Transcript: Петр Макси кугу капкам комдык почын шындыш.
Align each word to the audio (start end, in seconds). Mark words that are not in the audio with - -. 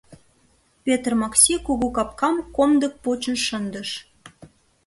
Петр 0.83 1.11
Макси 1.21 1.55
кугу 1.65 1.87
капкам 1.95 2.35
комдык 2.55 2.93
почын 3.03 3.35
шындыш. 3.45 3.89